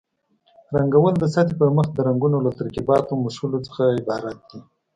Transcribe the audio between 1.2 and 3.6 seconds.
سطحې پر مخ د رنګونو له ترکیباتو مښلو